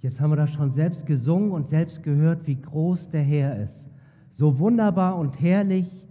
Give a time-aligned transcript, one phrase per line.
[0.00, 3.90] Jetzt haben wir das schon selbst gesungen und selbst gehört, wie groß der Herr ist.
[4.30, 6.08] So wunderbar und herrlich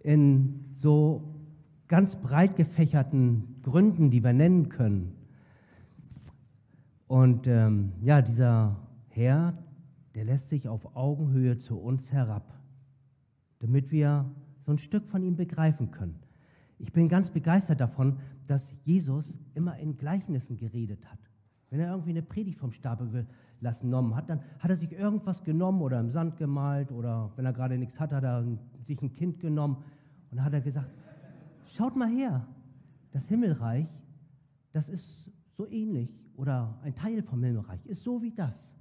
[0.00, 1.34] in so
[1.86, 5.12] ganz breit gefächerten Gründen, die wir nennen können.
[7.06, 8.76] Und ähm, ja, dieser
[9.08, 9.54] Herr,
[10.14, 12.54] der lässt sich auf Augenhöhe zu uns herab,
[13.60, 14.28] damit wir
[14.64, 16.18] so ein Stück von ihm begreifen können.
[16.78, 21.19] Ich bin ganz begeistert davon, dass Jesus immer in Gleichnissen geredet hat.
[21.70, 23.26] Wenn er irgendwie eine Predigt vom Stapel
[23.58, 27.46] gelassen genommen hat, dann hat er sich irgendwas genommen oder im Sand gemalt oder wenn
[27.46, 28.44] er gerade nichts hat, hat er
[28.84, 29.76] sich ein Kind genommen
[30.30, 30.90] und dann hat er gesagt,
[31.66, 32.46] schaut mal her,
[33.12, 33.88] das Himmelreich,
[34.72, 38.74] das ist so ähnlich oder ein Teil vom Himmelreich ist so wie das,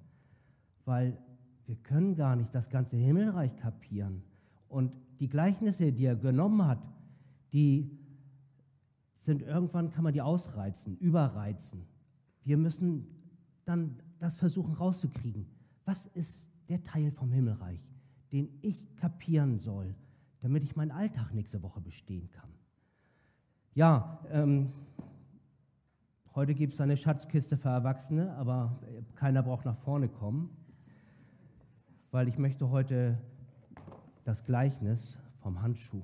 [0.86, 1.18] weil
[1.66, 4.24] wir können gar nicht das ganze Himmelreich kapieren.
[4.70, 6.80] Und die Gleichnisse, die er genommen hat,
[7.54, 7.92] die
[9.16, 11.86] sind irgendwann, kann man die ausreizen, überreizen.
[12.50, 13.06] Wir müssen
[13.64, 15.46] dann das versuchen rauszukriegen.
[15.86, 17.88] Was ist der Teil vom Himmelreich,
[18.32, 19.94] den ich kapieren soll,
[20.42, 22.50] damit ich meinen Alltag nächste Woche bestehen kann?
[23.76, 24.70] Ja, ähm,
[26.34, 28.82] heute gibt es eine Schatzkiste für Erwachsene, aber
[29.14, 30.50] keiner braucht nach vorne kommen,
[32.10, 33.22] weil ich möchte heute
[34.24, 36.02] das Gleichnis vom Handschuh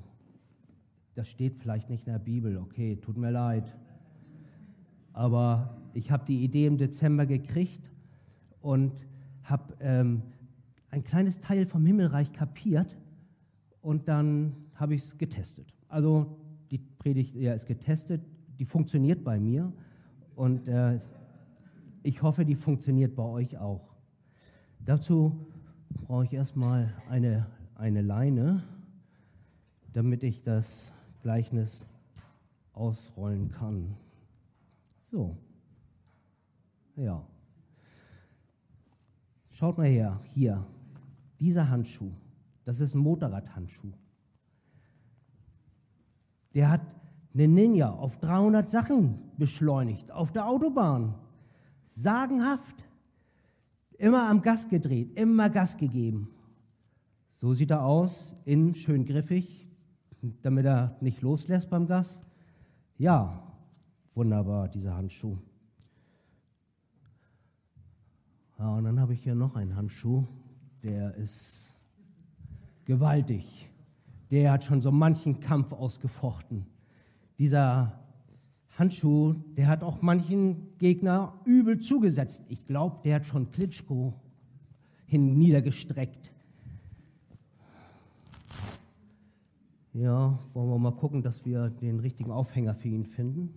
[1.15, 3.73] das steht vielleicht nicht in der Bibel, okay, tut mir leid.
[5.15, 7.89] Aber ich habe die Idee im Dezember gekriegt
[8.61, 8.91] und
[9.43, 10.23] habe ähm,
[10.89, 12.97] ein kleines Teil vom Himmelreich kapiert
[13.81, 15.73] und dann habe ich es getestet.
[15.87, 16.37] Also
[16.69, 18.21] die Predigt ja, ist getestet,
[18.59, 19.71] die funktioniert bei mir
[20.35, 20.99] und äh,
[22.03, 23.95] ich hoffe, die funktioniert bei euch auch.
[24.79, 25.47] Dazu
[26.07, 28.63] brauche ich erstmal eine, eine Leine,
[29.93, 31.85] damit ich das Gleichnis
[32.73, 33.95] ausrollen kann.
[35.05, 35.37] So.
[36.95, 37.25] Ja.
[39.49, 40.65] Schaut mal her, hier.
[41.39, 42.11] Dieser Handschuh,
[42.63, 43.91] das ist ein Motorradhandschuh.
[46.53, 46.81] Der hat
[47.33, 51.15] eine Ninja auf 300 Sachen beschleunigt, auf der Autobahn.
[51.83, 52.77] Sagenhaft.
[53.97, 56.29] Immer am Gas gedreht, immer Gas gegeben.
[57.35, 59.67] So sieht er aus, innen schön griffig,
[60.41, 62.21] damit er nicht loslässt beim Gas?
[62.97, 63.54] Ja,
[64.15, 65.37] wunderbar, dieser Handschuh.
[68.57, 70.25] Ja, und dann habe ich hier noch einen Handschuh,
[70.83, 71.77] der ist
[72.85, 73.69] gewaltig.
[74.31, 76.65] Der hat schon so manchen Kampf ausgefochten.
[77.37, 77.99] Dieser
[78.77, 82.43] Handschuh, der hat auch manchen Gegner übel zugesetzt.
[82.49, 84.13] Ich glaube, der hat schon Klitschko
[85.05, 86.31] hin niedergestreckt.
[89.93, 93.53] Ja, wollen wir mal gucken, dass wir den richtigen Aufhänger für ihn finden.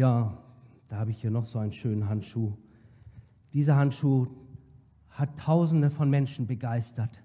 [0.00, 0.32] Ja,
[0.88, 2.56] da habe ich hier noch so einen schönen Handschuh.
[3.52, 4.28] Dieser Handschuh
[5.10, 7.22] hat Tausende von Menschen begeistert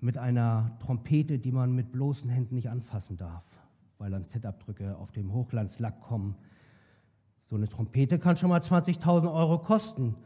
[0.00, 3.44] mit einer Trompete, die man mit bloßen Händen nicht anfassen darf,
[3.98, 6.34] weil dann Fettabdrücke auf dem Hochglanzlack kommen.
[7.48, 10.16] So eine Trompete kann schon mal 20.000 Euro kosten.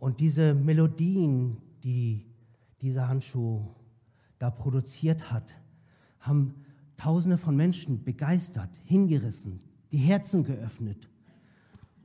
[0.00, 2.26] Und diese Melodien, die
[2.82, 3.68] dieser Handschuh
[4.40, 5.54] da produziert hat,
[6.18, 6.54] haben
[6.96, 9.60] Tausende von Menschen begeistert, hingerissen,
[9.92, 11.08] die Herzen geöffnet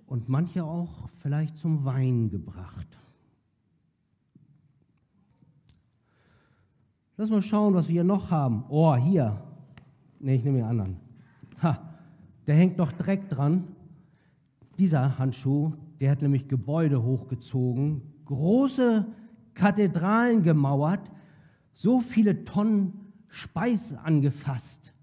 [0.06, 2.88] und manche auch vielleicht zum Weinen gebracht.
[7.18, 8.66] Lass mal schauen, was wir hier noch haben.
[8.70, 9.42] Oh, hier.
[10.20, 10.98] Ne, ich nehme den anderen.
[11.62, 11.96] Ha,
[12.48, 13.66] der hängt noch Dreck dran.
[14.80, 19.06] Dieser Handschuh, der hat nämlich Gebäude hochgezogen, große
[19.54, 21.12] Kathedralen gemauert,
[21.74, 22.94] so viele Tonnen
[23.28, 24.94] Speis angefasst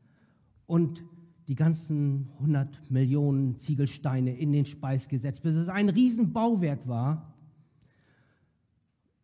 [0.67, 1.05] und
[1.51, 7.35] die ganzen 100 Millionen Ziegelsteine in den Speis gesetzt, bis es ein Riesenbauwerk war,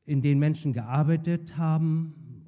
[0.06, 2.43] in dem Menschen gearbeitet haben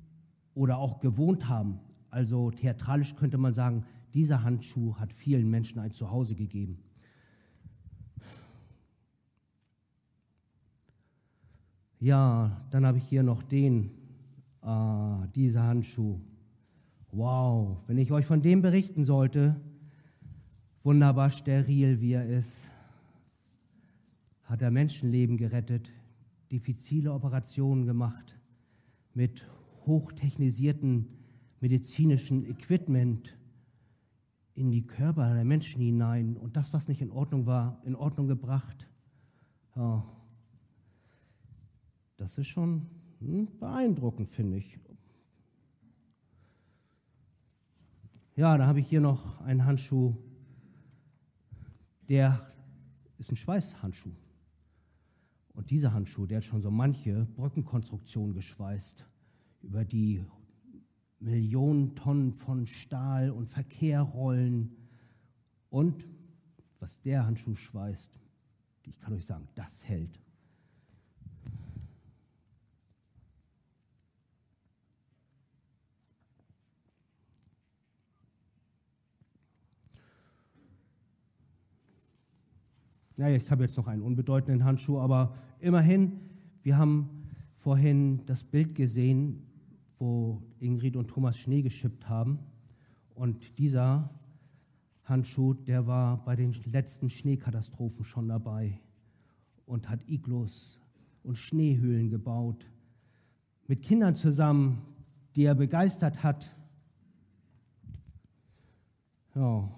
[0.54, 1.78] oder auch gewohnt haben.
[2.10, 3.84] Also theatralisch könnte man sagen,
[4.14, 6.82] dieser Handschuh hat vielen Menschen ein Zuhause gegeben.
[12.00, 13.92] Ja, dann habe ich hier noch den,
[14.60, 16.18] ah, dieser Handschuh.
[17.12, 19.60] Wow, wenn ich euch von dem berichten sollte,
[20.82, 22.70] wunderbar steril wie er ist,
[24.44, 25.90] hat er Menschenleben gerettet,
[26.50, 28.38] diffizile Operationen gemacht
[29.14, 29.46] mit
[29.86, 31.08] hochtechnisierten
[31.60, 33.36] medizinischen Equipment
[34.54, 38.26] in die Körper der Menschen hinein und das, was nicht in Ordnung war, in Ordnung
[38.26, 38.88] gebracht.
[39.76, 40.04] Ja,
[42.16, 42.86] das ist schon
[43.20, 44.78] hm, beeindruckend, finde ich.
[48.34, 50.14] Ja, da habe ich hier noch einen Handschuh
[52.08, 52.52] der
[53.18, 54.14] ist ein Schweißhandschuh.
[55.52, 59.04] Und dieser Handschuh, der hat schon so manche Brückenkonstruktion geschweißt,
[59.62, 60.24] über die
[61.18, 64.76] Millionen Tonnen von Stahl und Verkehr rollen.
[65.68, 66.06] Und
[66.78, 68.20] was der Handschuh schweißt,
[68.84, 70.20] ich kann euch sagen, das hält.
[83.18, 86.20] Naja, ich habe jetzt noch einen unbedeutenden Handschuh, aber immerhin,
[86.62, 87.24] wir haben
[87.56, 89.42] vorhin das Bild gesehen,
[89.98, 92.38] wo Ingrid und Thomas Schnee geschippt haben.
[93.16, 94.08] Und dieser
[95.02, 98.78] Handschuh, der war bei den letzten Schneekatastrophen schon dabei
[99.66, 100.80] und hat Iglos
[101.24, 102.70] und Schneehöhlen gebaut.
[103.66, 104.82] Mit Kindern zusammen,
[105.34, 106.54] die er begeistert hat.
[109.34, 109.68] Ja,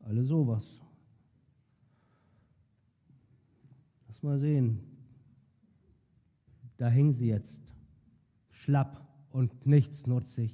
[0.00, 0.80] alle sowas.
[4.06, 4.80] Lass mal sehen.
[6.76, 7.60] Da hängen sie jetzt,
[8.50, 10.52] schlapp und nichtsnutzig.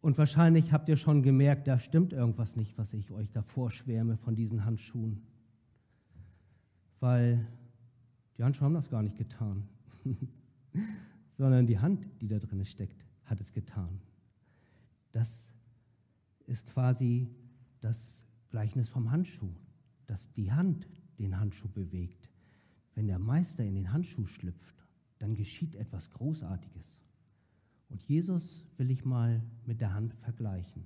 [0.00, 4.16] Und wahrscheinlich habt ihr schon gemerkt, da stimmt irgendwas nicht, was ich euch da vorschwärme
[4.18, 5.22] von diesen Handschuhen.
[7.00, 7.46] Weil
[8.36, 9.66] die Handschuhe haben das gar nicht getan,
[11.38, 14.00] sondern die Hand, die da drin steckt, hat es getan.
[15.12, 15.50] Das
[16.46, 17.30] ist quasi
[17.80, 19.54] das Gleichnis vom Handschuh,
[20.06, 20.86] dass die Hand
[21.22, 22.28] den Handschuh bewegt.
[22.94, 24.84] Wenn der Meister in den Handschuh schlüpft,
[25.18, 27.00] dann geschieht etwas Großartiges.
[27.88, 30.84] Und Jesus will ich mal mit der Hand vergleichen.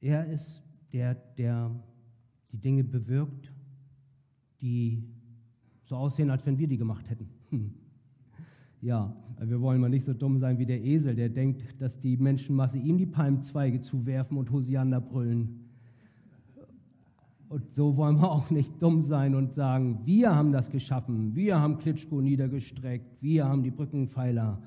[0.00, 0.62] Er ist
[0.92, 1.70] der, der
[2.50, 3.52] die Dinge bewirkt,
[4.60, 5.04] die
[5.82, 7.28] so aussehen, als wenn wir die gemacht hätten.
[8.82, 12.16] Ja, wir wollen mal nicht so dumm sein wie der Esel, der denkt, dass die
[12.16, 15.59] Menschenmasse ihm die Palmzweige zuwerfen und Hosiander brüllen.
[17.50, 21.58] Und so wollen wir auch nicht dumm sein und sagen, wir haben das geschaffen, wir
[21.58, 24.62] haben Klitschko niedergestreckt, wir haben die Brückenpfeiler,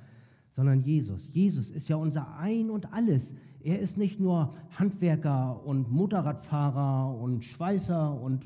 [0.51, 1.33] sondern Jesus.
[1.33, 3.35] Jesus ist ja unser Ein und alles.
[3.61, 8.45] Er ist nicht nur Handwerker und Motorradfahrer und Schweißer und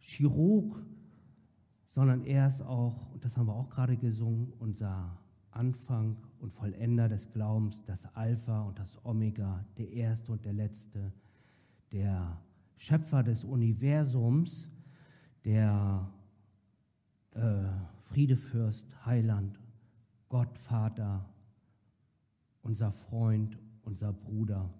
[0.00, 0.84] Chirurg,
[1.90, 5.16] sondern er ist auch, und das haben wir auch gerade gesungen, unser
[5.52, 11.12] Anfang und Vollender des Glaubens, das Alpha und das Omega, der Erste und der Letzte,
[11.92, 12.36] der
[12.80, 14.70] Schöpfer des Universums,
[15.44, 16.10] der
[17.32, 17.66] äh,
[18.04, 19.60] Friedefürst, Heiland,
[20.30, 21.28] Gott, Vater,
[22.62, 24.72] unser Freund, unser Bruder.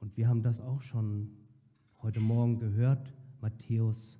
[0.00, 1.30] Und wir haben das auch schon
[2.02, 4.18] heute Morgen gehört, Matthäus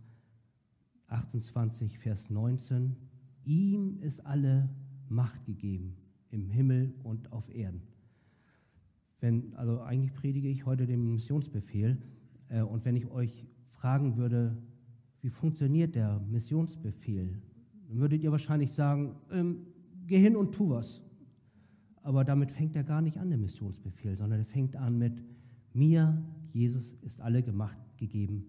[1.08, 2.94] 28, Vers 19.
[3.44, 4.68] Ihm ist alle
[5.08, 5.96] Macht gegeben
[6.30, 7.82] im Himmel und auf Erden
[9.20, 11.98] wenn, also eigentlich predige ich heute den Missionsbefehl
[12.48, 14.56] äh, und wenn ich euch fragen würde,
[15.20, 17.40] wie funktioniert der Missionsbefehl,
[17.88, 19.66] dann würdet ihr wahrscheinlich sagen, ähm,
[20.06, 21.02] geh hin und tu was.
[22.02, 25.22] Aber damit fängt er gar nicht an, der Missionsbefehl, sondern er fängt an mit,
[25.74, 28.46] mir, Jesus, ist alle gemacht gegeben,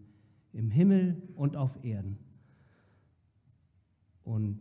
[0.53, 2.17] im Himmel und auf Erden.
[4.24, 4.60] Und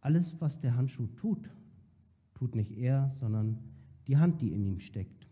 [0.00, 1.50] alles, was der Handschuh tut,
[2.34, 3.58] tut nicht er, sondern
[4.06, 5.23] die Hand, die in ihm steckt.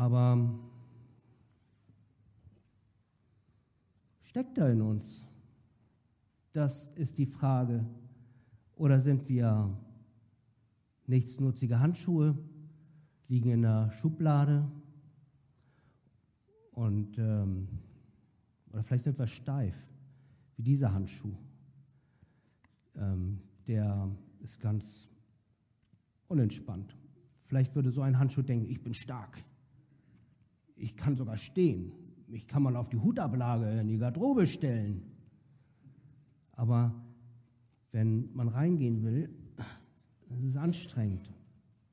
[0.00, 0.48] Aber
[4.22, 5.28] steckt er in uns?
[6.52, 7.84] Das ist die Frage.
[8.76, 9.76] Oder sind wir
[11.06, 12.38] nichtsnutzige Handschuhe,
[13.28, 14.72] liegen in der Schublade
[16.72, 17.68] und ähm,
[18.72, 19.76] oder vielleicht sind wir steif,
[20.56, 21.36] wie dieser Handschuh.
[22.96, 25.12] Ähm, der ist ganz
[26.26, 26.96] unentspannt.
[27.42, 29.44] Vielleicht würde so ein Handschuh denken, ich bin stark,
[30.80, 31.92] ich kann sogar stehen.
[32.26, 35.02] Mich kann man auf die Hutablage in die Garderobe stellen.
[36.52, 36.94] Aber
[37.92, 39.30] wenn man reingehen will,
[40.44, 41.30] ist anstrengend.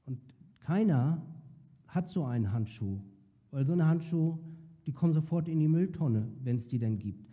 [0.05, 0.19] Und
[0.59, 1.21] keiner
[1.87, 3.01] hat so einen Handschuh,
[3.51, 4.37] weil so eine Handschuh,
[4.85, 7.27] die kommen sofort in die Mülltonne, wenn es die denn gibt.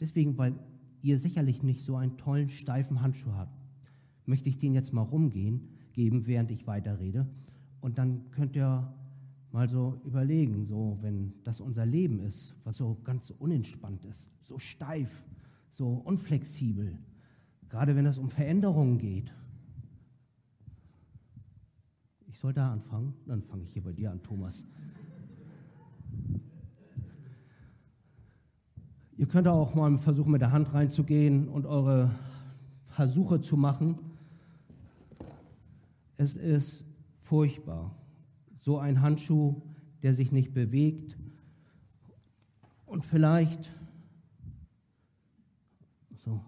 [0.00, 0.54] Deswegen, weil
[1.02, 3.56] ihr sicherlich nicht so einen tollen, steifen Handschuh habt,
[4.24, 7.28] möchte ich den jetzt mal rumgehen, geben, während ich weiterrede.
[7.80, 8.92] Und dann könnt ihr
[9.56, 14.58] mal so überlegen, so wenn das unser Leben ist, was so ganz unentspannt ist, so
[14.58, 15.24] steif,
[15.72, 16.98] so unflexibel,
[17.70, 19.32] gerade wenn es um Veränderungen geht.
[22.26, 23.14] Ich soll da anfangen?
[23.24, 24.66] Dann fange ich hier bei dir an, Thomas.
[29.16, 32.10] Ihr könnt auch mal versuchen, mit der Hand reinzugehen und eure
[32.84, 33.98] Versuche zu machen.
[36.18, 36.84] Es ist
[37.20, 37.96] furchtbar
[38.66, 39.62] so ein Handschuh,
[40.02, 41.16] der sich nicht bewegt.
[42.84, 43.70] Und vielleicht,
[46.16, 46.40] so,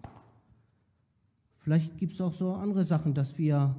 [1.58, 3.76] vielleicht gibt es auch so andere Sachen, dass wir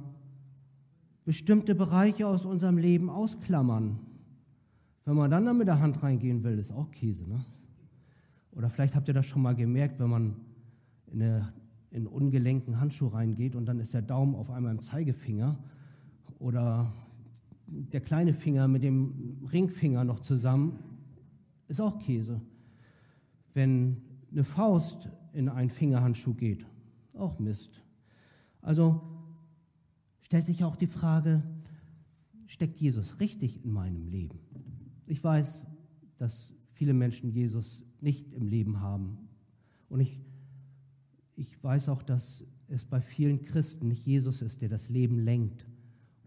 [1.26, 3.98] bestimmte Bereiche aus unserem Leben ausklammern.
[5.04, 7.28] Wenn man dann, dann mit der Hand reingehen will, ist auch Käse.
[7.28, 7.44] Ne?
[8.52, 10.36] Oder vielleicht habt ihr das schon mal gemerkt, wenn man
[11.08, 11.52] in, eine,
[11.90, 15.58] in einen ungelenken Handschuh reingeht und dann ist der Daumen auf einmal im Zeigefinger
[16.38, 16.90] oder
[17.72, 20.78] der kleine Finger mit dem Ringfinger noch zusammen,
[21.68, 22.40] ist auch Käse.
[23.52, 26.66] Wenn eine Faust in einen Fingerhandschuh geht,
[27.14, 27.82] auch Mist.
[28.62, 29.02] Also
[30.20, 31.42] stellt sich auch die Frage,
[32.46, 34.38] steckt Jesus richtig in meinem Leben?
[35.06, 35.64] Ich weiß,
[36.18, 39.18] dass viele Menschen Jesus nicht im Leben haben.
[39.88, 40.20] Und ich,
[41.36, 45.66] ich weiß auch, dass es bei vielen Christen nicht Jesus ist, der das Leben lenkt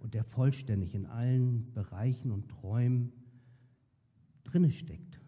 [0.03, 3.13] und der vollständig in allen Bereichen und Träumen
[4.43, 5.21] drinne steckt.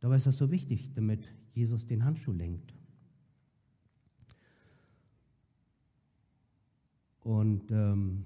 [0.00, 2.74] Dabei ist das so wichtig, damit Jesus den Handschuh lenkt.
[7.20, 8.24] Und ähm,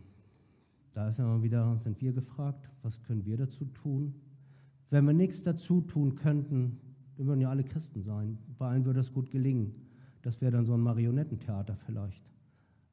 [0.93, 4.15] da ist immer wieder, sind wir gefragt, was können wir dazu tun?
[4.91, 6.79] Wenn wir nichts dazu tun könnten,
[7.17, 8.39] dann würden ja alle Christen sein.
[8.59, 9.75] Bei allen würde das gut gelingen.
[10.23, 12.23] Das wäre dann so ein Marionettentheater vielleicht.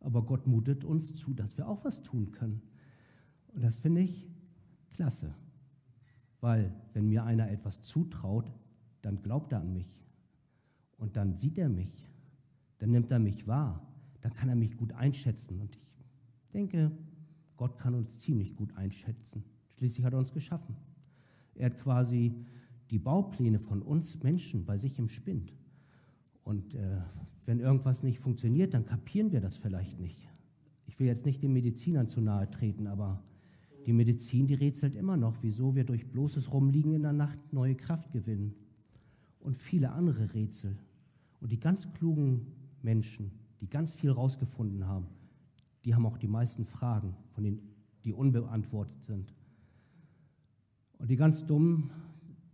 [0.04, 2.62] Aber Gott mutet uns zu, dass wir auch was tun können.
[3.54, 4.28] Und das finde ich
[4.92, 5.34] klasse.
[6.42, 8.52] Weil wenn mir einer etwas zutraut,
[9.02, 10.04] dann glaubt er an mich.
[10.98, 12.10] Und dann sieht er mich.
[12.80, 13.88] Dann nimmt er mich wahr.
[14.22, 15.60] Dann kann er mich gut einschätzen.
[15.62, 15.80] Und
[16.44, 16.92] ich denke,
[17.56, 19.46] Gott kann uns ziemlich gut einschätzen.
[19.78, 20.76] Schließlich hat er uns geschaffen.
[21.56, 22.46] Er hat quasi
[22.90, 25.54] die Baupläne von uns Menschen bei sich im Spind.
[26.44, 27.02] Und äh,
[27.46, 30.28] wenn irgendwas nicht funktioniert, dann kapieren wir das vielleicht nicht.
[30.86, 33.24] Ich will jetzt nicht den Medizinern zu nahe treten, aber
[33.86, 37.76] die Medizin, die rätselt immer noch, wieso wir durch bloßes Rumliegen in der Nacht neue
[37.76, 38.56] Kraft gewinnen.
[39.40, 40.78] Und viele andere Rätsel.
[41.42, 42.48] Und die ganz klugen
[42.82, 45.08] Menschen, die ganz viel rausgefunden haben,
[45.84, 47.60] die haben auch die meisten Fragen, von denen
[48.06, 49.34] die unbeantwortet sind.
[50.98, 51.92] Und die ganz Dummen,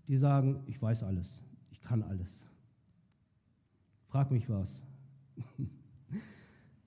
[0.07, 2.48] die sagen, ich weiß alles, ich kann alles.
[4.09, 4.83] Frag mich was.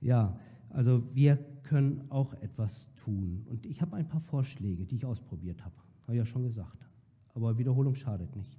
[0.00, 0.37] ja,
[0.71, 3.47] also wir können auch etwas tun.
[3.49, 5.76] Und ich habe ein paar Vorschläge, die ich ausprobiert habe.
[6.02, 6.85] Habe ich ja schon gesagt.
[7.33, 8.59] Aber Wiederholung schadet nicht.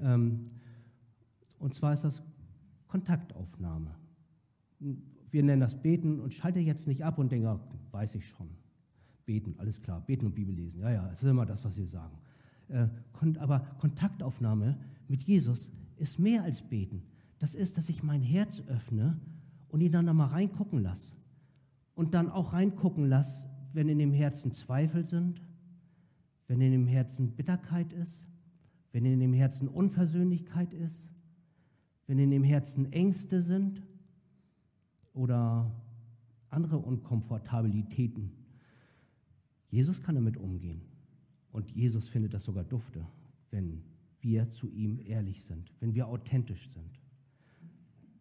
[0.00, 0.48] Ähm,
[1.60, 2.24] und zwar ist das
[2.88, 3.94] Kontaktaufnahme.
[5.30, 7.60] Wir nennen das Beten und schalte jetzt nicht ab und denke,
[7.92, 8.48] weiß ich schon.
[9.24, 10.00] Beten, alles klar.
[10.00, 10.80] Beten und Bibel lesen.
[10.80, 12.18] Ja, ja, das ist immer das, was wir sagen.
[12.68, 12.88] Äh,
[13.38, 17.11] aber Kontaktaufnahme mit Jesus ist mehr als Beten.
[17.42, 19.18] Das ist, dass ich mein Herz öffne
[19.66, 21.16] und ihn dann nochmal reingucken lasse.
[21.96, 25.42] Und dann auch reingucken lasse, wenn in dem Herzen Zweifel sind,
[26.46, 28.28] wenn in dem Herzen Bitterkeit ist,
[28.92, 31.10] wenn in dem Herzen Unversöhnlichkeit ist,
[32.06, 33.82] wenn in dem Herzen Ängste sind
[35.12, 35.68] oder
[36.48, 38.30] andere Unkomfortabilitäten.
[39.68, 40.82] Jesus kann damit umgehen.
[41.50, 43.04] Und Jesus findet das sogar dufte,
[43.50, 43.82] wenn
[44.20, 47.01] wir zu ihm ehrlich sind, wenn wir authentisch sind.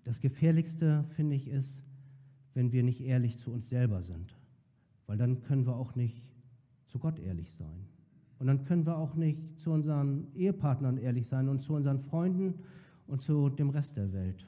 [0.03, 1.83] Das Gefährlichste, finde ich, ist,
[2.53, 4.35] wenn wir nicht ehrlich zu uns selber sind.
[5.07, 6.23] Weil dann können wir auch nicht
[6.87, 7.87] zu Gott ehrlich sein.
[8.39, 12.55] Und dann können wir auch nicht zu unseren Ehepartnern ehrlich sein und zu unseren Freunden
[13.07, 14.47] und zu dem Rest der Welt.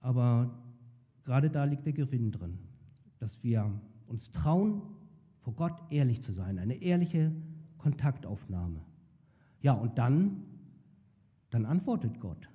[0.00, 0.58] Aber
[1.24, 2.58] gerade da liegt der Gewinn drin,
[3.18, 3.70] dass wir
[4.06, 4.82] uns trauen,
[5.40, 7.32] vor Gott ehrlich zu sein, eine ehrliche
[7.76, 8.80] Kontaktaufnahme.
[9.60, 10.44] Ja, und dann,
[11.50, 12.48] dann antwortet Gott.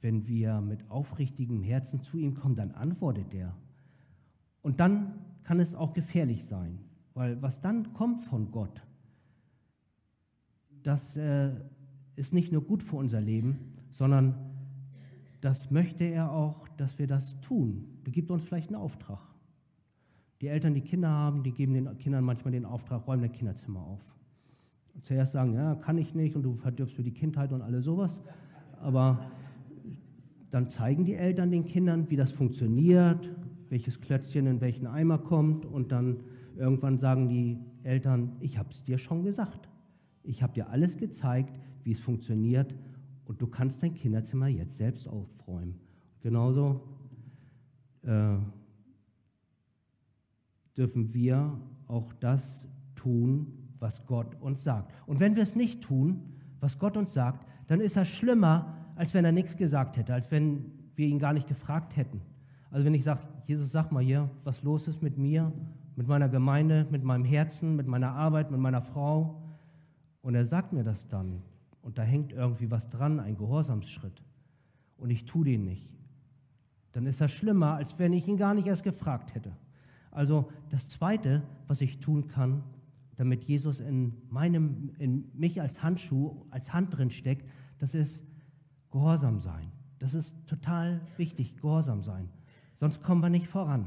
[0.00, 3.54] Wenn wir mit aufrichtigem Herzen zu ihm kommen, dann antwortet er.
[4.62, 5.14] Und dann
[5.44, 6.78] kann es auch gefährlich sein,
[7.14, 8.82] weil was dann kommt von Gott,
[10.82, 11.50] das äh,
[12.16, 14.34] ist nicht nur gut für unser Leben, sondern
[15.40, 17.98] das möchte er auch, dass wir das tun.
[18.04, 19.20] Er gibt uns vielleicht einen Auftrag.
[20.40, 23.80] Die Eltern, die Kinder haben, die geben den Kindern manchmal den Auftrag, räumen dein Kinderzimmer
[23.80, 24.16] auf.
[24.94, 27.84] Und zuerst sagen, ja, kann ich nicht und du verdirbst für die Kindheit und alles
[27.84, 28.22] sowas.
[28.80, 29.30] Aber
[30.50, 33.30] dann zeigen die Eltern den Kindern, wie das funktioniert,
[33.68, 36.24] welches Klötzchen in welchen Eimer kommt und dann
[36.56, 39.68] irgendwann sagen die Eltern, ich habe es dir schon gesagt.
[40.22, 42.74] Ich habe dir alles gezeigt, wie es funktioniert
[43.24, 45.78] und du kannst dein Kinderzimmer jetzt selbst aufräumen.
[46.20, 46.80] Genauso
[48.02, 48.36] äh,
[50.76, 52.66] dürfen wir auch das
[52.96, 54.92] tun, was Gott uns sagt.
[55.06, 59.14] Und wenn wir es nicht tun, was Gott uns sagt, dann ist das schlimmer, als
[59.14, 62.20] wenn er nichts gesagt hätte, als wenn wir ihn gar nicht gefragt hätten.
[62.70, 65.52] Also wenn ich sage, Jesus, sag mal hier, was los ist mit mir,
[65.96, 69.42] mit meiner Gemeinde, mit meinem Herzen, mit meiner Arbeit, mit meiner Frau.
[70.22, 71.42] Und er sagt mir das dann.
[71.82, 74.22] Und da hängt irgendwie was dran, ein Gehorsamsschritt.
[74.96, 75.94] Und ich tue den nicht.
[76.92, 79.52] Dann ist das schlimmer, als wenn ich ihn gar nicht erst gefragt hätte.
[80.10, 82.64] Also das Zweite, was ich tun kann,
[83.16, 88.24] damit Jesus in, meinem, in mich als Handschuh, als Hand drin steckt, das ist
[88.90, 89.70] Gehorsam sein.
[89.98, 92.28] Das ist total wichtig, Gehorsam sein.
[92.76, 93.86] Sonst kommen wir nicht voran.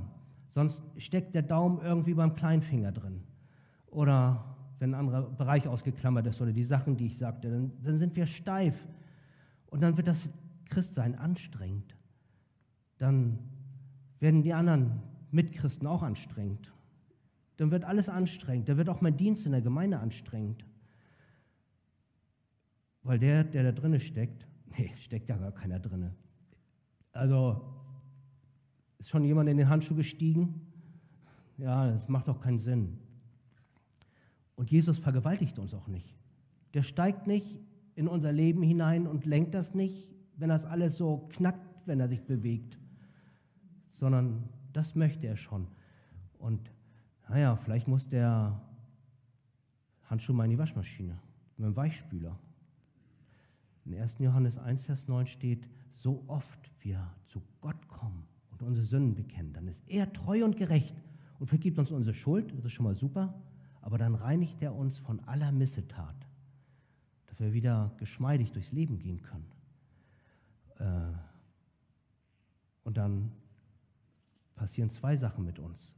[0.49, 3.23] Sonst steckt der Daumen irgendwie beim Kleinfinger drin.
[3.87, 7.97] Oder wenn ein anderer Bereich ausgeklammert ist oder die Sachen, die ich sagte, dann, dann
[7.97, 8.87] sind wir steif.
[9.67, 10.29] Und dann wird das
[10.65, 11.95] Christsein anstrengend.
[12.99, 13.39] Dann
[14.19, 16.71] werden die anderen Mitchristen auch anstrengend.
[17.57, 18.69] Dann wird alles anstrengend.
[18.69, 20.65] Dann wird auch mein Dienst in der Gemeinde anstrengend.
[23.01, 26.15] Weil der, der da drinne steckt, nee, steckt ja gar keiner drinne.
[27.11, 27.61] Also
[28.99, 30.61] ist schon jemand in den Handschuh gestiegen?
[31.57, 32.97] Ja, das macht doch keinen Sinn.
[34.55, 36.15] Und Jesus vergewaltigt uns auch nicht.
[36.73, 37.59] Der steigt nicht
[37.95, 42.07] in unser Leben hinein und lenkt das nicht, wenn das alles so knackt, wenn er
[42.07, 42.79] sich bewegt,
[43.93, 45.67] sondern das möchte er schon.
[46.39, 46.71] Und
[47.29, 48.59] naja, vielleicht muss der
[50.09, 51.19] Handschuh mal in die Waschmaschine
[51.57, 52.37] mit dem Weichspüler.
[53.85, 54.19] In 1.
[54.19, 58.27] Johannes 1, Vers 9 steht, so oft wir zu Gott kommen,
[58.63, 60.95] unsere Sünden bekennen, dann ist er treu und gerecht
[61.39, 63.41] und vergibt uns unsere Schuld, das ist schon mal super,
[63.81, 66.15] aber dann reinigt er uns von aller Missetat,
[67.27, 69.51] dass wir wieder geschmeidig durchs Leben gehen können.
[70.79, 71.11] Äh,
[72.83, 73.31] und dann
[74.55, 75.93] passieren zwei Sachen mit uns.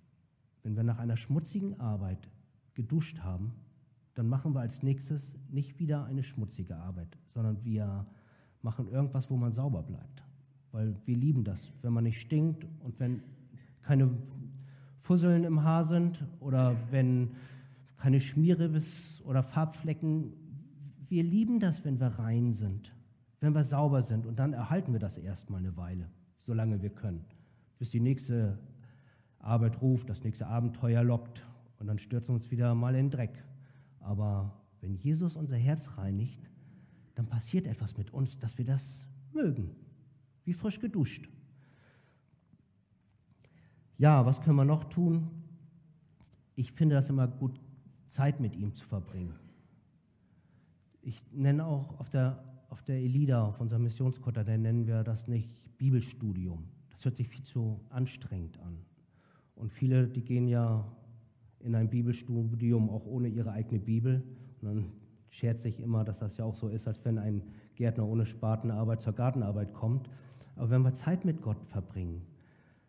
[0.64, 2.30] Wenn wir nach einer schmutzigen Arbeit
[2.74, 3.54] geduscht haben,
[4.16, 8.08] dann machen wir als nächstes nicht wieder eine schmutzige Arbeit, sondern wir
[8.64, 10.26] machen irgendwas, wo man sauber bleibt
[10.76, 13.24] weil wir lieben das, wenn man nicht stinkt und wenn
[13.82, 14.10] keine
[15.00, 17.32] Fusseln im Haar sind oder wenn
[17.96, 20.34] keine Schmierribbes oder Farbflecken.
[21.08, 22.94] Wir lieben das, wenn wir rein sind,
[23.40, 26.10] wenn wir sauber sind und dann erhalten wir das erstmal eine Weile,
[26.42, 27.24] solange wir können,
[27.80, 28.60] bis die nächste
[29.40, 31.48] Arbeit ruft, das nächste Abenteuer lockt
[31.80, 33.46] und dann stürzen wir uns wieder mal in den Dreck.
[34.02, 36.50] Aber wenn Jesus unser Herz reinigt,
[37.16, 39.76] dann passiert etwas mit uns, dass wir das mögen
[40.46, 41.28] wie frisch geduscht.
[43.98, 45.28] Ja, was können wir noch tun?
[46.56, 47.60] Ich finde das immer gut,
[48.08, 49.36] Zeit mit ihm zu verbringen.
[51.02, 55.28] Ich nenne auch auf der, auf der Elida, auf unserem Missionskotter, da nennen wir das
[55.28, 56.66] nicht Bibelstudium.
[56.90, 58.78] Das hört sich viel zu anstrengend an.
[59.56, 60.86] Und viele, die gehen ja
[61.60, 64.24] in ein Bibelstudium auch ohne ihre eigene Bibel.
[64.62, 64.92] Und dann
[65.36, 67.42] schert sich immer, dass das ja auch so ist, als wenn ein
[67.76, 70.10] Gärtner ohne Spatenarbeit zur Gartenarbeit kommt.
[70.56, 72.26] Aber wenn wir Zeit mit Gott verbringen,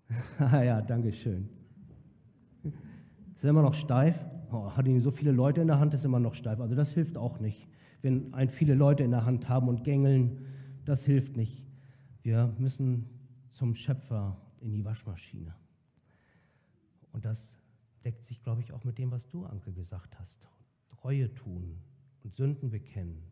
[0.38, 1.48] ah ja, danke schön.
[3.34, 4.24] Ist er immer noch steif?
[4.52, 6.60] Oh, hat ihn so viele Leute in der Hand, ist immer noch steif.
[6.60, 7.68] Also das hilft auch nicht.
[8.00, 10.46] Wenn ein viele Leute in der Hand haben und gängeln,
[10.84, 11.64] das hilft nicht.
[12.22, 13.06] Wir müssen
[13.50, 15.52] zum Schöpfer in die Waschmaschine.
[17.12, 17.58] Und das
[18.04, 20.46] deckt sich, glaube ich, auch mit dem, was du, Anke, gesagt hast.
[20.86, 21.82] Treue tun
[22.26, 23.22] und Sünden bekennen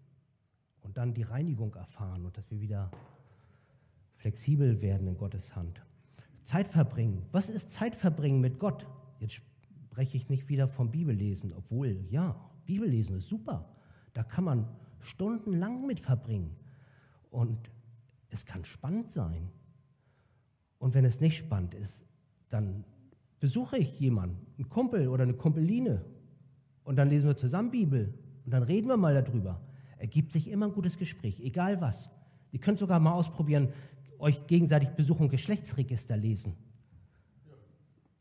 [0.83, 2.93] und dann die Reinigung erfahren und dass wir wieder
[4.15, 5.83] flexibel werden in Gottes Hand.
[6.45, 7.27] Zeit verbringen.
[7.33, 8.87] Was ist Zeit verbringen mit Gott?
[9.19, 9.43] Jetzt
[9.89, 13.69] spreche ich nicht wieder vom Bibellesen, obwohl, ja, Bibellesen ist super.
[14.13, 14.69] Da kann man
[15.01, 16.55] stundenlang mit verbringen.
[17.31, 17.73] Und
[18.31, 19.51] es kann spannend sein.
[20.79, 22.05] Und wenn es nicht spannend ist,
[22.49, 22.85] dann
[23.41, 26.05] besuche ich jemanden, einen Kumpel oder eine Kumpeline.
[26.85, 28.15] Und dann lesen wir zusammen Bibel.
[28.45, 29.61] Und dann reden wir mal darüber.
[29.99, 32.11] Ergibt sich immer ein gutes Gespräch, egal was.
[32.53, 33.69] Ihr könnt sogar mal ausprobieren,
[34.19, 36.55] euch gegenseitig besuchen, Geschlechtsregister lesen.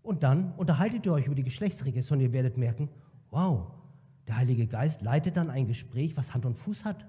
[0.01, 2.89] Und dann unterhaltet ihr euch über die Geschlechtsregister und ihr werdet merken,
[3.31, 3.71] wow,
[4.27, 7.05] der Heilige Geist leitet dann ein Gespräch, was Hand und Fuß hat,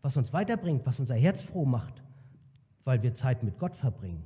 [0.00, 2.02] was uns weiterbringt, was unser Herz froh macht,
[2.84, 4.24] weil wir Zeit mit Gott verbringen.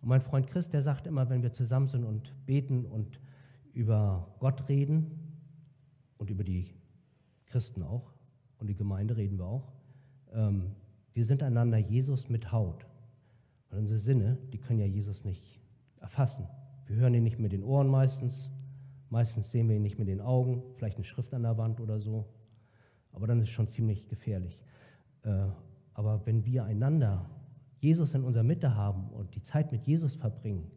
[0.00, 3.20] Und mein Freund Chris, der sagt immer, wenn wir zusammen sind und beten und
[3.72, 5.10] über Gott reden
[6.18, 6.74] und über die
[7.54, 8.12] Christen auch
[8.58, 9.72] und die Gemeinde reden wir auch,
[10.32, 10.72] ähm,
[11.12, 12.84] wir sind einander Jesus mit Haut.
[13.70, 15.60] Weil unsere Sinne, die können ja Jesus nicht
[16.00, 16.48] erfassen.
[16.86, 18.50] Wir hören ihn nicht mit den Ohren meistens,
[19.08, 22.00] meistens sehen wir ihn nicht mit den Augen, vielleicht eine Schrift an der Wand oder
[22.00, 22.26] so.
[23.12, 24.60] Aber dann ist es schon ziemlich gefährlich.
[25.22, 25.46] Äh,
[25.92, 27.30] aber wenn wir einander
[27.78, 30.72] Jesus in unserer Mitte haben und die Zeit mit Jesus verbringen,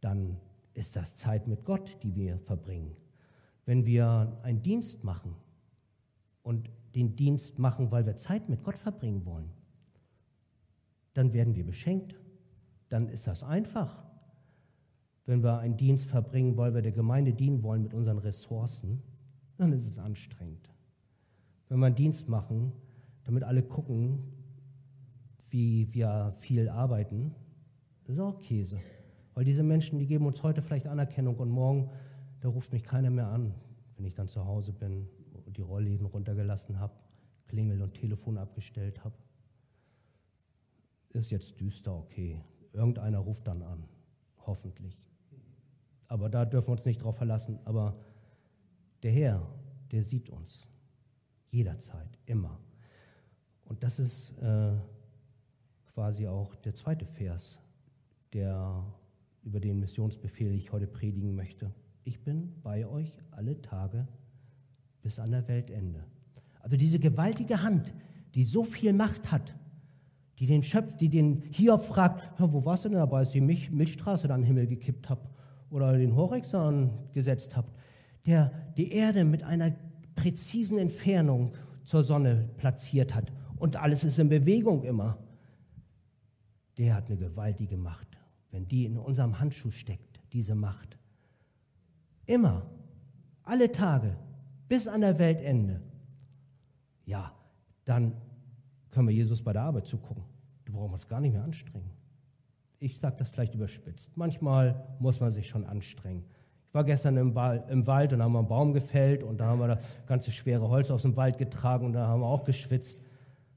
[0.00, 0.36] dann
[0.74, 2.94] ist das Zeit mit Gott, die wir verbringen.
[3.66, 5.34] Wenn wir einen Dienst machen
[6.44, 9.50] und den Dienst machen, weil wir Zeit mit Gott verbringen wollen,
[11.14, 12.14] dann werden wir beschenkt.
[12.88, 14.04] Dann ist das einfach.
[15.26, 19.02] wenn wir einen Dienst verbringen, weil wir der Gemeinde dienen wollen mit unseren Ressourcen,
[19.56, 20.68] dann ist es anstrengend.
[21.70, 22.72] Wenn wir einen Dienst machen,
[23.24, 24.18] damit alle gucken,
[25.48, 27.34] wie wir viel arbeiten,
[28.04, 28.78] ist auch Käse.
[29.32, 31.88] Weil diese Menschen, die geben uns heute vielleicht Anerkennung und morgen,
[32.40, 33.54] da ruft mich keiner mehr an,
[33.96, 35.08] wenn ich dann zu Hause bin
[35.56, 36.94] die Rollläden runtergelassen habe,
[37.46, 39.16] Klingel und Telefon abgestellt habe.
[41.10, 42.40] Ist jetzt düster, okay.
[42.72, 43.84] Irgendeiner ruft dann an,
[44.46, 45.06] hoffentlich.
[46.08, 47.58] Aber da dürfen wir uns nicht drauf verlassen.
[47.64, 47.96] Aber
[49.02, 49.46] der Herr,
[49.92, 50.68] der sieht uns
[51.50, 52.58] jederzeit, immer.
[53.64, 54.72] Und das ist äh,
[55.86, 57.60] quasi auch der zweite Vers,
[58.32, 58.84] der
[59.44, 61.72] über den Missionsbefehl ich heute predigen möchte.
[62.02, 64.08] Ich bin bei euch alle Tage
[65.04, 66.02] bis an der Weltende.
[66.60, 67.92] Also diese gewaltige Hand,
[68.34, 69.54] die so viel Macht hat,
[70.38, 73.40] die den Schöpf, die den Hiob fragt, wo warst du denn dabei, als ich die
[73.42, 75.28] Milch, Milchstraße da in den Himmel gekippt habe
[75.70, 77.72] oder den Horizont gesetzt habt,
[78.26, 79.76] der die Erde mit einer
[80.16, 81.52] präzisen Entfernung
[81.84, 85.18] zur Sonne platziert hat und alles ist in Bewegung immer,
[86.78, 88.08] der hat eine gewaltige Macht.
[88.50, 90.96] Wenn die in unserem Handschuh steckt, diese Macht.
[92.24, 92.70] Immer,
[93.42, 94.16] alle Tage,
[94.68, 95.80] bis an der Weltende.
[97.06, 97.32] Ja,
[97.84, 98.16] dann
[98.90, 100.24] können wir Jesus bei der Arbeit zugucken.
[100.64, 101.90] Da brauchen wir uns gar nicht mehr anstrengen.
[102.78, 104.16] Ich sage das vielleicht überspitzt.
[104.16, 106.24] Manchmal muss man sich schon anstrengen.
[106.68, 109.46] Ich war gestern im, Wald, im Wald und haben wir einen Baum gefällt und da
[109.46, 112.44] haben wir das ganze schwere Holz aus dem Wald getragen und da haben wir auch
[112.44, 112.98] geschwitzt.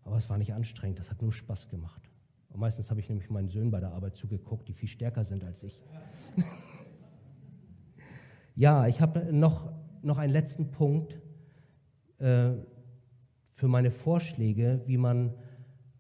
[0.04, 2.02] Aber es war nicht anstrengend, das hat nur Spaß gemacht.
[2.50, 5.44] Und meistens habe ich nämlich meinen Söhnen bei der Arbeit zugeguckt, die viel stärker sind
[5.44, 5.84] als ich.
[8.56, 9.72] ja, ich habe noch,
[10.08, 11.20] noch einen letzten Punkt
[12.18, 12.54] äh,
[13.52, 15.34] für meine Vorschläge, wie man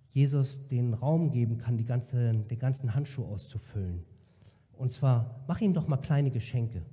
[0.09, 4.03] Jesus den Raum geben kann, die ganze, den ganzen Handschuh auszufüllen.
[4.73, 6.83] Und zwar, mach ihm doch mal kleine Geschenke.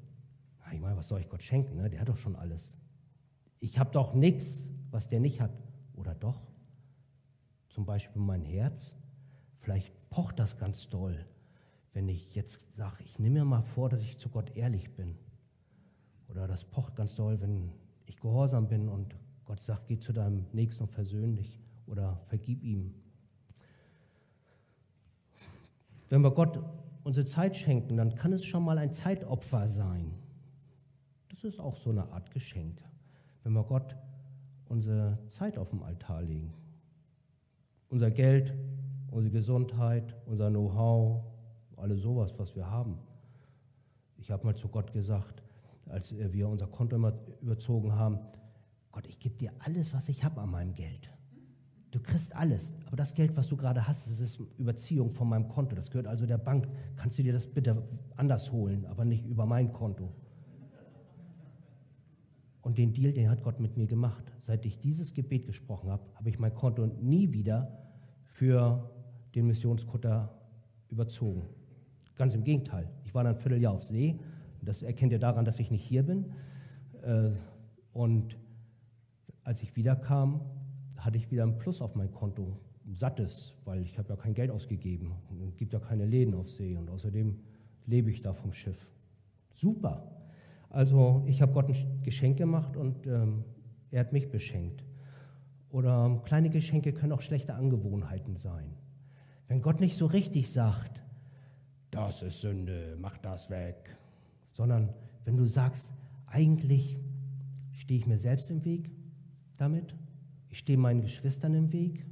[0.73, 1.77] Ich meine, was soll ich Gott schenken?
[1.77, 1.89] Ne?
[1.89, 2.75] Der hat doch schon alles.
[3.61, 5.53] Ich habe doch nichts, was der nicht hat.
[5.95, 6.51] Oder doch?
[7.69, 8.95] Zum Beispiel mein Herz.
[9.59, 11.25] Vielleicht pocht das ganz doll,
[11.93, 15.17] wenn ich jetzt sage, ich nehme mir mal vor, dass ich zu Gott ehrlich bin.
[16.29, 17.73] Oder das pocht ganz doll, wenn
[18.07, 22.63] ich gehorsam bin und Gott sagt, geh zu deinem Nächsten und versöhn dich oder vergib
[22.63, 22.95] ihm.
[26.09, 26.63] Wenn wir Gott
[27.03, 30.15] unsere Zeit schenken, dann kann es schon mal ein Zeitopfer sein.
[31.29, 32.83] Das ist auch so eine Art Geschenk,
[33.43, 33.97] wenn wir Gott
[34.69, 36.53] unsere Zeit auf dem Altar legen.
[37.91, 38.55] Unser Geld,
[39.11, 41.23] unsere Gesundheit, unser Know-how,
[41.77, 42.99] alles sowas, was wir haben.
[44.17, 45.44] Ich habe mal zu Gott gesagt,
[45.87, 48.19] als wir unser Konto immer überzogen haben,
[48.93, 51.11] Gott, ich gebe dir alles, was ich habe an meinem Geld.
[51.91, 55.49] Du kriegst alles, aber das Geld, was du gerade hast, das ist Überziehung von meinem
[55.49, 55.77] Konto.
[55.77, 56.69] Das gehört also der Bank.
[56.97, 60.13] Kannst du dir das bitte anders holen, aber nicht über mein Konto.
[62.63, 64.25] Und den Deal, den hat Gott mit mir gemacht.
[64.41, 67.79] Seit ich dieses Gebet gesprochen habe, habe ich mein Konto nie wieder
[68.25, 68.91] für
[69.35, 70.35] den Missionskutter
[70.89, 71.43] überzogen.
[72.17, 72.89] Ganz im Gegenteil.
[73.05, 74.19] Ich war dann ein Vierteljahr auf See.
[74.65, 76.33] Das erkennt ihr daran, dass ich nicht hier bin.
[77.03, 77.31] Äh,
[77.93, 78.37] und
[79.43, 80.41] als ich wiederkam,
[80.99, 82.59] hatte ich wieder ein Plus auf mein Konto.
[82.87, 85.13] Ein sattes, weil ich habe ja kein Geld ausgegeben.
[85.49, 86.77] Es gibt ja keine Läden auf See.
[86.77, 87.39] Und außerdem
[87.87, 88.91] lebe ich da vom Schiff.
[89.55, 90.11] Super.
[90.71, 93.45] Also ich habe Gott ein Geschenk gemacht und ähm,
[93.91, 94.85] er hat mich beschenkt.
[95.71, 98.77] Oder kleine Geschenke können auch schlechte Angewohnheiten sein.
[99.47, 101.03] Wenn Gott nicht so richtig sagt,
[101.91, 103.97] das ist Sünde, mach das weg,
[104.55, 105.91] sondern wenn du sagst,
[106.27, 106.99] eigentlich
[107.73, 108.91] stehe ich mir selbst im Weg
[109.59, 109.95] damit,
[110.49, 112.07] ich stehe meinen Geschwistern im Weg,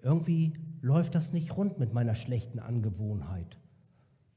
[0.00, 3.58] irgendwie läuft das nicht rund mit meiner schlechten Angewohnheit.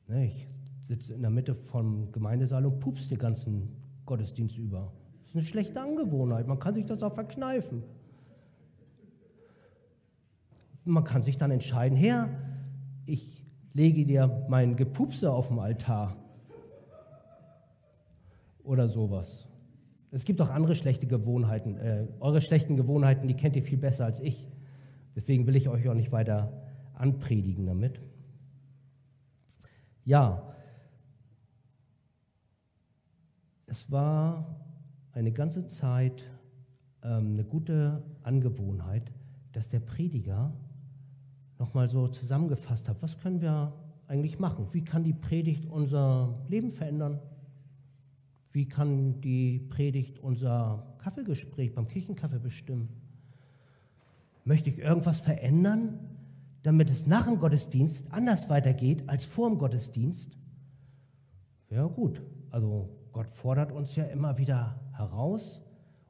[0.07, 0.47] Ne, ich
[0.83, 3.69] sitze in der Mitte vom Gemeindesaal und pupst den ganzen
[4.05, 4.91] Gottesdienst über.
[5.21, 7.83] Das ist eine schlechte Angewohnheit, man kann sich das auch verkneifen
[10.83, 12.29] man kann sich dann entscheiden, Herr,
[13.05, 16.15] ich lege dir mein Gepupse auf dem Altar
[18.63, 19.47] oder sowas.
[20.11, 21.77] Es gibt auch andere schlechte Gewohnheiten.
[21.77, 24.47] Äh, eure schlechten Gewohnheiten, die kennt ihr viel besser als ich.
[25.15, 26.51] Deswegen will ich euch auch nicht weiter
[26.93, 27.99] anpredigen damit.
[30.03, 30.53] Ja,
[33.65, 34.59] es war
[35.13, 36.29] eine ganze Zeit
[37.03, 39.11] ähm, eine gute Angewohnheit,
[39.53, 40.53] dass der Prediger
[41.57, 43.73] nochmal so zusammengefasst habe, was können wir
[44.07, 44.67] eigentlich machen?
[44.71, 47.19] Wie kann die Predigt unser Leben verändern?
[48.51, 52.89] Wie kann die Predigt unser Kaffeegespräch beim Kirchenkaffee bestimmen?
[54.43, 55.99] Möchte ich irgendwas verändern,
[56.63, 60.37] damit es nach dem Gottesdienst anders weitergeht als vor dem Gottesdienst?
[61.69, 65.61] Ja gut, also Gott fordert uns ja immer wieder heraus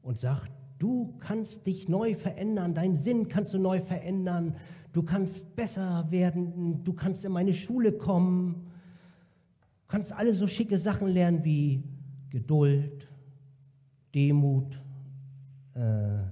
[0.01, 4.56] und sagt, du kannst dich neu verändern, deinen Sinn kannst du neu verändern,
[4.93, 8.71] du kannst besser werden, du kannst in meine Schule kommen,
[9.88, 11.84] kannst alle so schicke Sachen lernen wie
[12.32, 13.08] Geduld,
[14.15, 14.82] Demut,
[15.74, 16.24] äh,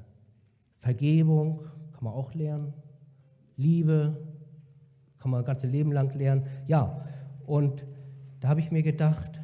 [0.76, 2.74] Vergebung, kann man auch lernen,
[3.58, 4.18] Liebe,
[5.18, 6.46] kann man das ganze Leben lang lernen.
[6.68, 7.06] Ja,
[7.46, 7.86] und
[8.40, 9.42] da habe ich mir gedacht,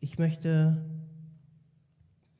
[0.00, 0.84] ich möchte,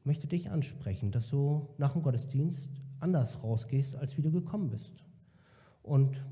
[0.02, 5.04] möchte dich ansprechen, dass du nach dem Gottesdienst anders rausgehst, als wie du gekommen bist.
[5.84, 6.24] Und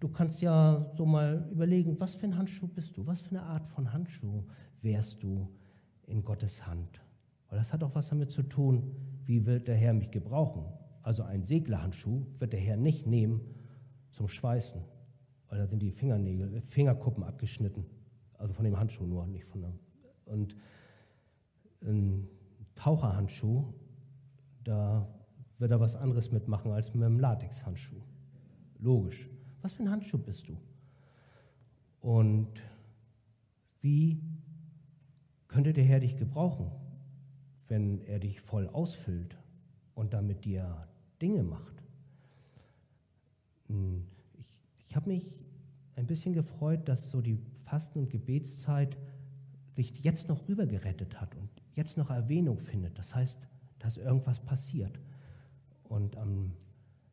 [0.00, 3.06] du kannst ja so mal überlegen, was für ein Handschuh bist du?
[3.06, 4.42] Was für eine Art von Handschuh
[4.80, 5.48] wärst du
[6.12, 7.00] in Gottes Hand?
[7.48, 8.94] Weil das hat auch was damit zu tun,
[9.24, 10.64] wie wird der Herr mich gebrauchen?
[11.02, 13.40] Also einen Seglerhandschuh wird der Herr nicht nehmen
[14.12, 14.82] zum Schweißen,
[15.48, 17.86] weil da sind die Fingernägel, Fingerkuppen abgeschnitten.
[18.38, 19.72] Also von dem Handschuh nur, nicht von der.
[20.24, 20.56] Und
[21.84, 22.28] ein
[22.74, 23.72] Taucherhandschuh,
[24.64, 25.08] da
[25.58, 28.00] wird er was anderes mitmachen als mit einem Latexhandschuh.
[28.78, 29.28] Logisch.
[29.60, 30.56] Was für ein Handschuh bist du?
[32.00, 32.60] Und
[33.80, 34.20] wie
[35.52, 36.70] könnte der Herr dich gebrauchen,
[37.68, 39.36] wenn er dich voll ausfüllt
[39.94, 40.88] und damit dir
[41.20, 41.74] Dinge macht?
[43.66, 44.06] Hm,
[44.38, 44.46] ich,
[44.78, 45.44] ich habe mich
[45.94, 48.96] ein bisschen gefreut, dass so die Fasten- und Gebetszeit
[49.72, 52.98] sich jetzt noch rübergerettet hat und jetzt noch Erwähnung findet.
[52.98, 53.46] Das heißt,
[53.78, 54.98] dass irgendwas passiert.
[55.84, 56.52] Und am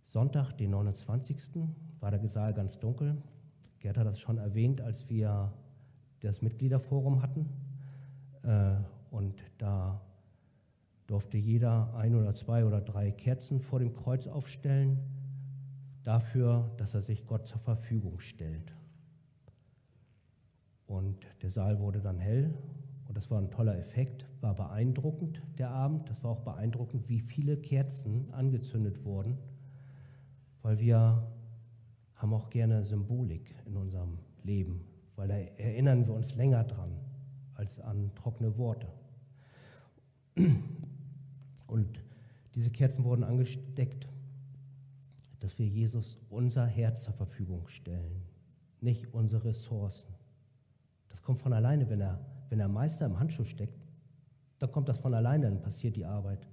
[0.06, 1.38] Sonntag, den 29.
[2.00, 3.22] war der Saal ganz dunkel.
[3.80, 5.54] Gerd hat das schon erwähnt, als wir
[6.22, 7.50] das Mitgliederforum hatten.
[8.50, 8.76] Äh,
[9.12, 10.02] und da
[11.08, 15.00] durfte jeder ein oder zwei oder drei Kerzen vor dem Kreuz aufstellen,
[16.04, 18.74] dafür, dass er sich Gott zur Verfügung stellt.
[20.88, 22.54] Und der Saal wurde dann hell
[23.08, 26.10] und das war ein toller Effekt, war beeindruckend der Abend.
[26.10, 29.38] Das war auch beeindruckend, wie viele Kerzen angezündet wurden,
[30.64, 31.28] weil wir
[32.16, 34.86] haben auch gerne Symbolik in unserem Leben,
[35.16, 37.09] weil da erinnern wir uns länger dran
[37.60, 38.88] als an trockene Worte.
[41.68, 42.02] Und
[42.56, 44.08] diese Kerzen wurden angesteckt,
[45.42, 48.24] dass wir Jesus unser Herz zur Verfügung stellen,
[48.80, 50.16] nicht unsere Ressourcen.
[51.10, 53.78] Das kommt von alleine, wenn er, wenn der Meister im Handschuh steckt,
[54.60, 56.48] dann kommt das von alleine, dann passiert die Arbeit.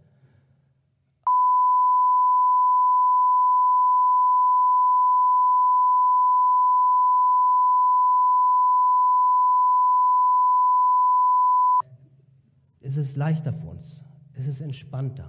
[12.86, 15.28] Es ist leichter für uns, es ist entspannter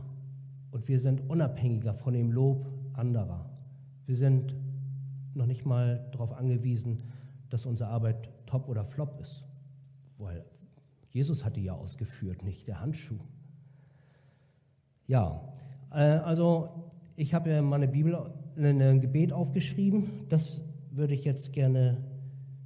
[0.69, 3.49] und wir sind unabhängiger von dem Lob anderer.
[4.05, 4.53] Wir sind
[5.33, 6.99] noch nicht mal darauf angewiesen,
[7.49, 9.43] dass unsere Arbeit top oder flop ist.
[10.19, 10.45] Weil
[11.09, 13.17] Jesus hat die ja ausgeführt, nicht der Handschuh.
[15.07, 15.41] Ja,
[15.91, 20.27] äh, also ich habe ja meine Bibel, ein Gebet aufgeschrieben.
[20.29, 21.97] Das würde ich jetzt gerne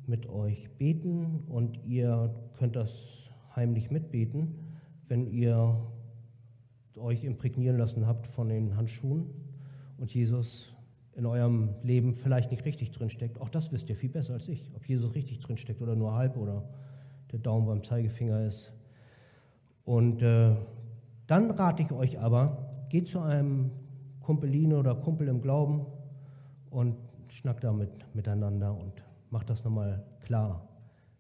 [0.05, 4.60] mit euch beten und ihr könnt das heimlich mitbeten,
[5.11, 5.75] wenn ihr
[6.95, 9.25] euch imprägnieren lassen habt von den Handschuhen
[9.97, 10.71] und Jesus
[11.17, 13.41] in eurem Leben vielleicht nicht richtig drinsteckt.
[13.41, 16.37] Auch das wisst ihr viel besser als ich, ob Jesus richtig drinsteckt oder nur halb
[16.37, 16.63] oder
[17.33, 18.71] der Daumen beim Zeigefinger ist.
[19.83, 20.55] Und äh,
[21.27, 23.71] dann rate ich euch aber, geht zu einem
[24.21, 25.87] Kumpeline oder Kumpel im Glauben
[26.69, 26.95] und
[27.27, 28.93] schnackt damit miteinander und
[29.29, 30.69] macht das nochmal klar,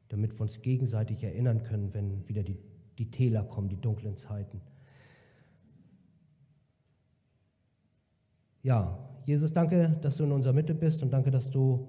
[0.07, 2.57] damit wir uns gegenseitig erinnern können, wenn wieder die,
[2.97, 4.61] die Täler kommen, die dunklen Zeiten.
[8.63, 11.87] Ja, Jesus, danke, dass du in unserer Mitte bist und danke, dass du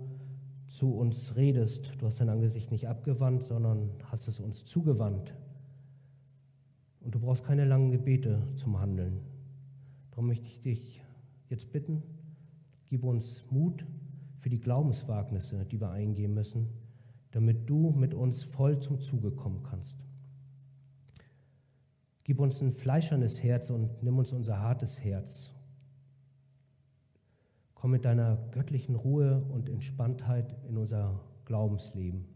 [0.68, 1.92] zu uns redest.
[1.98, 5.34] Du hast dein Angesicht nicht abgewandt, sondern hast es uns zugewandt.
[7.00, 9.20] Und du brauchst keine langen Gebete zum Handeln.
[10.10, 11.02] Darum möchte ich dich
[11.50, 12.02] jetzt bitten,
[12.86, 13.84] gib uns Mut
[14.36, 16.68] für die Glaubenswagnisse, die wir eingehen müssen,
[17.32, 20.06] damit du mit uns voll zum Zuge kommen kannst.
[22.24, 25.52] Gib uns ein fleischernes Herz und nimm uns unser hartes Herz
[27.82, 32.26] Komm mit deiner göttlichen Ruhe und Entspanntheit in unser Glaubensleben.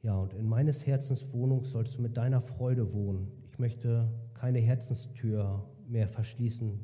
[0.00, 3.30] Ja, und in meines Herzens Wohnung sollst du mit deiner Freude wohnen.
[3.44, 6.80] Ich möchte keine Herzenstür mehr verschließen,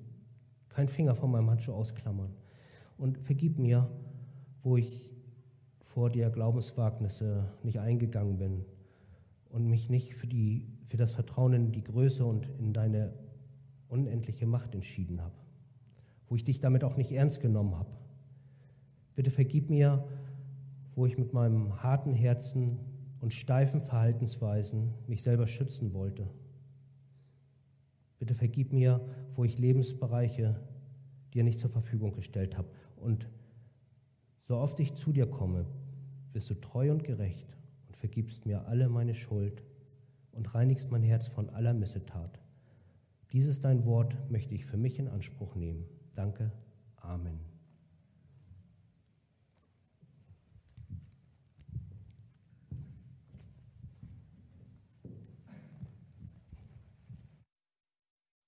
[0.69, 2.35] keinen Finger von meinem Handschuh ausklammern.
[2.99, 3.89] Und vergib mir,
[4.63, 5.15] wo ich
[5.81, 8.67] vor dir Glaubenswagnisse nicht eingegangen bin
[9.51, 13.13] und mich nicht für, die, für das Vertrauen in die Größe und in deine
[13.89, 15.35] unendliche Macht entschieden habe,
[16.29, 17.91] wo ich dich damit auch nicht ernst genommen habe.
[19.17, 20.07] Bitte vergib mir,
[20.95, 22.79] wo ich mit meinem harten Herzen
[23.21, 26.31] und steifen Verhaltensweisen mich selber schützen wollte.
[28.19, 29.01] Bitte vergib mir,
[29.35, 30.61] wo ich Lebensbereiche
[31.35, 32.69] dir nicht zur Verfügung gestellt habe.
[32.97, 33.29] Und
[34.45, 35.67] so oft ich zu dir komme,
[36.33, 37.51] bist du treu und gerecht
[38.01, 39.63] vergibst mir alle meine Schuld
[40.33, 42.41] und reinigst mein Herz von aller Missetat.
[43.33, 45.85] Dieses dein Wort möchte ich für mich in Anspruch nehmen.
[46.15, 46.51] Danke.
[46.97, 47.50] Amen.